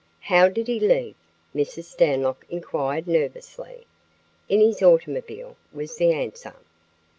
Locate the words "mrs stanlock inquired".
1.53-3.05